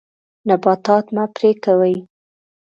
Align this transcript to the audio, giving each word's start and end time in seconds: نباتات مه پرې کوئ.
نباتات 0.47 1.05
مه 1.15 1.25
پرې 1.35 1.51
کوئ. 1.63 1.95